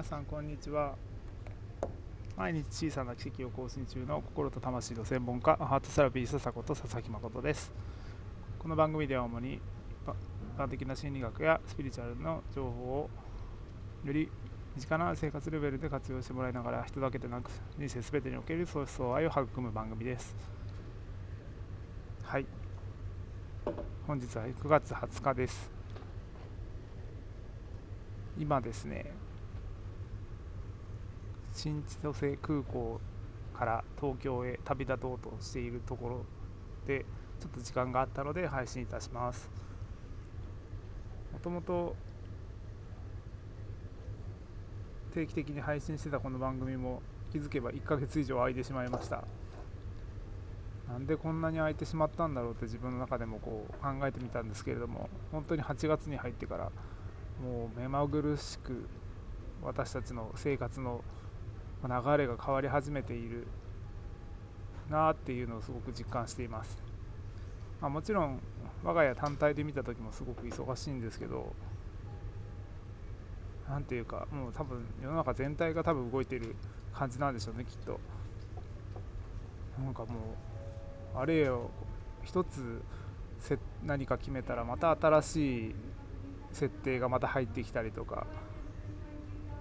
[0.00, 0.94] 皆さんこんにちは。
[2.34, 7.70] 毎日小さな奇跡を更新中の心と魂の専門家ハートセラピー笹子と佐々木誠です。
[8.58, 9.60] この番組では主に一
[10.58, 13.10] 般的な心理学やスピリチュアルの情報を
[14.02, 14.30] より
[14.74, 20.34] 身近な生活レベルで活用してもらいながら人だけでなく人生全てにおける相思相愛を育む番組です。
[22.22, 22.46] はい。
[24.06, 25.70] 本日は9月20日です。
[28.38, 29.29] 今ですね
[31.60, 32.98] 新千歳空港
[33.52, 36.24] から東京へ旅立とうとしているところ
[36.86, 37.04] で
[37.38, 39.50] ちょっと時間があったので配信いたします。
[41.34, 41.94] もともと
[45.12, 49.22] 定期的に配信してたこの番組も気づけば1ヶ月以上空いてしまいました。
[50.88, 56.72] なんでこんなに空いてしまったんだろうって自分の中でもこう考えてみたんですけれども本当に8月に入ってから
[57.44, 58.88] もう目まぐるしく
[59.62, 61.04] 私たちの生活の
[61.88, 63.46] 流れが変わり始めている
[64.90, 66.76] なっていうのをすごく実感しています、
[67.80, 68.40] まあ、もちろん
[68.82, 71.54] 我が家単体で見た時もすごく忙しいんですけど
[73.68, 76.56] 何ていうかもう多分世の中全体が多分動いてる
[76.92, 78.00] 感じなんでしょうねきっと。
[79.78, 80.36] なんかも
[81.14, 81.70] うあれよ
[82.24, 82.82] 一つ
[83.84, 85.74] 何か決めたらまた新しい
[86.52, 88.26] 設定がまた入ってきたりとか。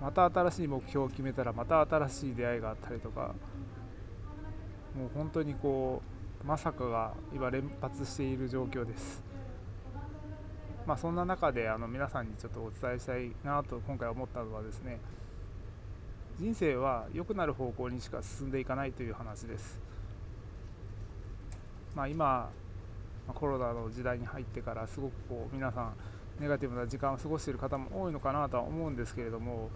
[0.01, 3.35] また新しい目標を決めたらまた新しい出会いがあったりとか
[4.95, 6.01] もう本当にこ
[6.43, 9.21] うまさかが今連発している状況です。
[10.85, 14.99] まあそんな中であの皆さんにちょっとお伝えしたいなと今回思ったのはですね
[16.39, 19.79] 人生は良くなる方向にしか進んでいかないという話です。
[21.93, 22.49] まあ今
[23.27, 25.93] コロナの時代に入ってからすごくこう皆さん
[26.39, 29.69] ネガティブな時間を過ごしている方も多いのかなとは思うんですけれども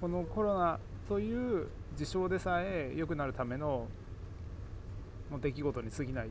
[0.00, 3.86] このコロナという事象でさえ良くなるための
[5.42, 6.30] 出来事に過ぎない。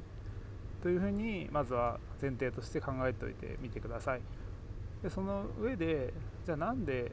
[0.82, 4.22] というふうにまずは前提として考えておいてみてください。
[5.04, 6.14] でその上で
[6.46, 7.12] じゃあなんで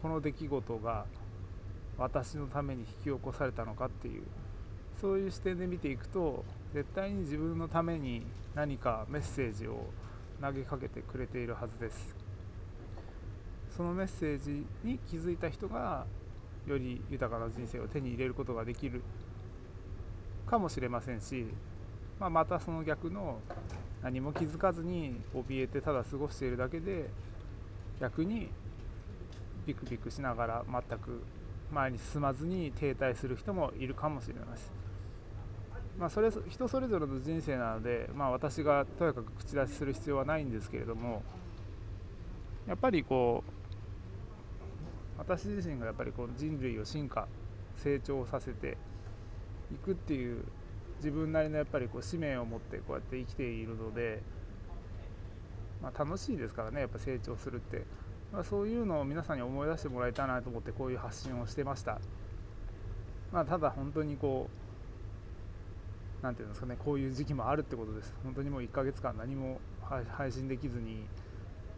[0.00, 1.04] この出来事が
[1.98, 4.22] 私のために引き起こされたのかっていう
[5.00, 8.22] そういう視点で見ていくと絶対に自分のために
[8.54, 9.86] 何かメッセージを
[10.40, 12.14] 投げかけてくれているはずです。
[13.76, 16.06] そのメッセージに気づいた人が
[16.66, 19.02] より豊かな人生を手に入れることができる。
[20.46, 21.46] かもしれませんし、
[22.18, 23.40] まあ、またその逆の
[24.02, 27.10] 何も気づかずに怯えてただ過ごしているだけで
[28.00, 28.48] 逆に
[29.66, 31.22] ビクビクしながら全く
[31.72, 34.72] 前に進まずに停滞する人もいるかもしれないです
[35.98, 41.22] まあ、それ人それぞれの人生なので、まあ、私がとやかく口出しする必要はないんですけれども
[42.66, 43.56] やっぱりこう
[45.18, 47.26] 私自身がやっぱりこう人類を進化
[47.76, 48.76] 成長させて
[49.72, 50.44] いくっていう
[50.98, 54.22] 自分なりのやっぱりこう使命を持ってこうやって生きているので、
[55.82, 57.84] まあ、楽しいですからねやっぱ成長するって、
[58.32, 62.00] まあ、そういうのを皆さんに思い出してもらいたいなと思ってこういう発信をしてました、
[63.32, 64.65] まあ、ただ本当にこう
[66.22, 68.14] 何て言うんですかねこういう時期もあるってことです。
[68.24, 71.06] 本当にもう1ヶ月間何も配信できずに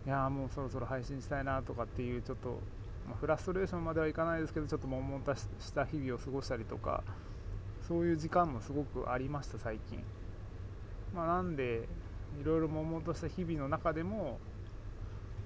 [0.07, 2.61] いやもうそろそろ配信したいなとかっていうちょっと、
[3.09, 5.45] ま、フラストレーションまではいかないですけどちょっと悶々とし
[5.75, 7.03] た日々を過ごしたりとか
[7.87, 10.03] そういう時間もすごくありました最近、
[11.15, 11.89] まあ、なんで
[12.41, 14.39] いろいろ悶々とした日々の中でも、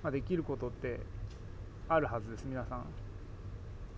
[0.03, 1.01] まあ、できることって
[1.89, 2.85] あるはずです皆さん。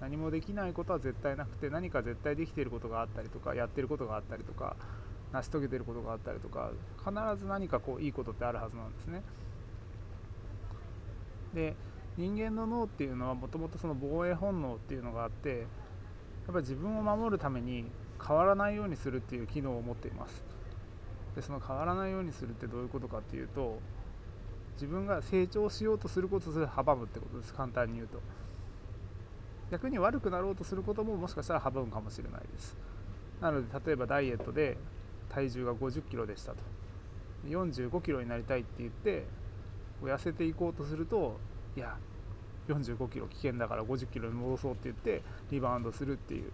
[0.00, 4.77] 何もできないことは絶対なくて何か絶対できていることがあったりとかやってることがあったりとか
[5.32, 7.10] 成し遂げてることがあったりとか必
[7.41, 9.22] ず何かこういいことってあるはずなんですね。
[11.55, 11.75] で
[12.16, 17.87] 人間の脳っていうのはもともとその防衛本能っていうのがあってやっぱり自分を守るために
[18.25, 20.43] 変わらないようにするっていう機能を持っています。
[21.34, 23.81] でその変わらないようにするってどういうことかっていうと
[24.75, 27.55] 自分が成長しようとすることすら阻むってことです。
[27.55, 28.20] 簡単に言うと。
[29.70, 32.76] 逆に悪くなろうとすることももしかしたら阻むかもしれないです。
[33.40, 34.76] なので例えばダイエットで
[35.28, 36.58] 体重が5 0キロでしたと。
[37.49, 39.25] 4 5キロになりたいって言って
[40.02, 41.38] 痩せていこうとすると
[41.76, 41.96] いや
[42.69, 46.50] 4 5キロ危険だから5 0キロに戻そうって言ってリバウンドするっていう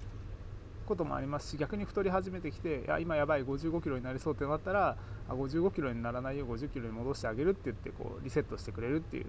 [0.86, 4.96] こともありますし逆に太り始めてきていや今やばい5 5キロになりそうってなったら
[5.28, 9.26] 5 5キロにならないよう5 0キロに戻してあげるって言ってこうリセットしてくれるっていう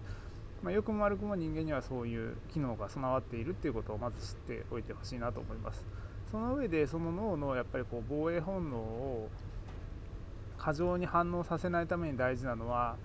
[0.64, 5.84] まあ、良くも悪くも人間にはそういう機能が備わっているっていうことをまず知っておいてほしいなと思います。
[6.32, 9.30] その上でその脳のやっぱりこう防衛本能を
[10.58, 12.96] 過剰に反応させないために大事なのは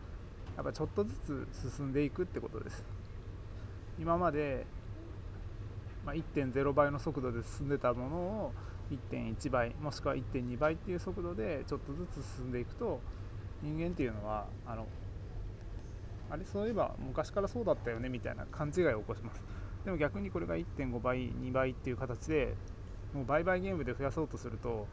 [0.56, 2.84] やっぱちょっとずつ進んでいくってことです。
[3.98, 4.66] 今まで、
[6.04, 8.52] 1.0倍の速度で進んでたものを
[9.10, 13.00] 1.1倍もしくは1.2倍っていう速度でちょっとずつ進んでいくと
[13.62, 14.86] 人間っていうのはあの
[16.30, 19.42] あれそういえば昔からそうだったよねみたいな勘違いを起こします。
[19.84, 22.54] でも逆にこれが1.5倍2倍っていう形で
[23.14, 24.86] もう売買ゲームで増やそうとすると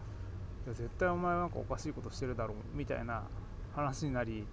[0.68, 3.24] 絶対お前なんかおかしいことしてるだろうみたいな
[3.75, 4.45] 話になりや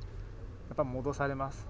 [0.72, 1.68] っぱ戻されます。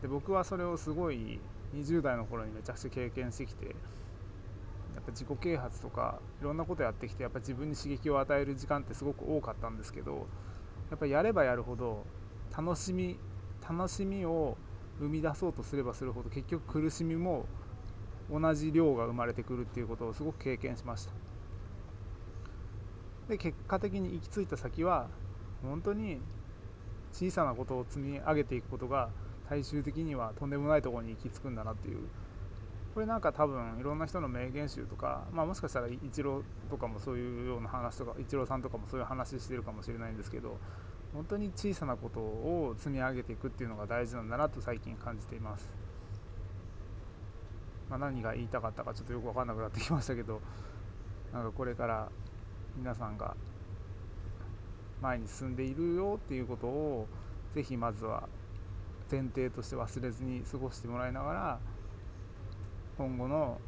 [0.00, 1.40] で僕はそれをすごい
[1.74, 3.74] 20代の頃にめちゃくちゃ経験してきてやっ
[5.04, 10.26] ぱ自己啓発とかいろんなことやってきてやっぱ自分に刺激を与える時間ってすごく多かったんですけど
[10.90, 12.04] やっぱやればやるほど
[12.56, 13.18] 楽しみ
[13.66, 14.56] 楽しみを
[14.98, 17.46] 生み出そうとすればするほど結局苦しみも
[18.30, 21.12] 同じ量が生まれてくるっていうことをすごく経験しました。
[23.28, 25.08] で結果的に行き着いた先は
[25.62, 26.20] 本当に
[27.12, 29.10] 小さなことを積み上げていくことが
[29.48, 31.98] 最終的にはとんでもないところに行き着くんだなっていう。
[32.94, 40.58] これなんか多分いろんな人の名言集とか、まあ、もしかしたらイチローとかもそういうような話とかイチローさんとかもそういう話してるかもしれないんですけど
[41.14, 45.68] 本当に小さなことを積み上げていくっていうのが大事なんだなと最近感じています、
[47.88, 50.40] まあ、何が言いたかったかちょっとよく分かんなくなってきましたけど
[51.32, 52.08] なんかこれから
[52.76, 53.34] 皆さんが
[55.00, 57.06] 前に進んでいるよっていうことを
[57.54, 58.28] ぜひまずは
[59.10, 61.58] 前提として忘れずに過ごしてもらいながら
[62.98, 63.58] 今後の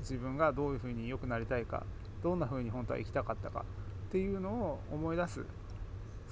[0.00, 1.84] 自分がどういうふうに良くなりたいか
[2.22, 3.64] どんなふうに本当は生きたかったか
[4.08, 5.44] っていうのを思い出す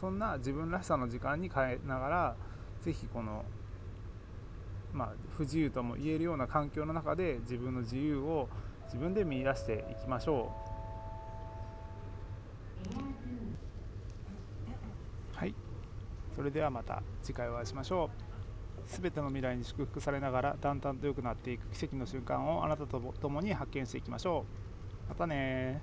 [0.00, 2.36] そんな自分らしさの時間に変えながら
[2.82, 3.44] 是非この
[4.96, 8.48] まあ、不自由とも言えるような環境の中で自分の自由を
[8.86, 10.50] 自分で見いだしていきましょ
[15.34, 15.38] う。
[15.38, 15.54] はい。
[16.34, 18.08] それではまた次回お会いしましょ
[18.86, 18.88] う。
[18.88, 24.46] すべての未来に祝福されながらだんだんと良くなっていく奇跡の瞬間をあなたと共に発見していきましょ
[25.06, 25.10] う。
[25.10, 25.82] またね